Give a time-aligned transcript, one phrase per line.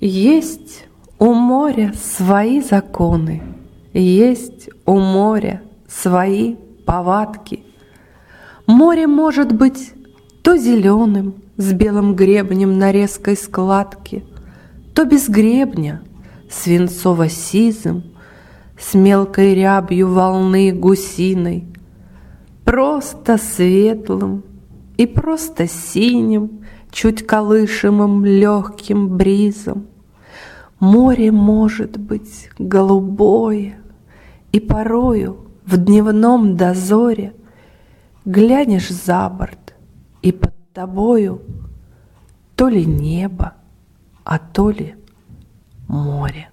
[0.00, 0.86] Есть
[1.18, 3.42] у моря свои законы,
[3.92, 6.54] Есть у моря свои
[6.86, 7.64] повадки.
[8.64, 9.92] Море может быть
[10.44, 14.22] то зеленым, С белым гребнем на резкой складке,
[14.94, 16.00] То без гребня,
[16.48, 18.04] свинцово-сизым,
[18.78, 21.64] С мелкой рябью волны гусиной,
[22.64, 24.44] Просто светлым
[24.98, 29.88] и просто синим, Чуть колышемым легким бризом.
[30.80, 33.78] Море может быть голубое,
[34.52, 37.34] И порою в дневном дозоре
[38.24, 39.74] Глянешь за борт,
[40.22, 41.42] и под тобою
[42.56, 43.52] То ли небо,
[44.24, 44.94] а то ли
[45.88, 46.48] море.